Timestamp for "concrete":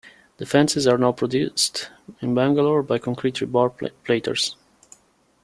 2.97-3.35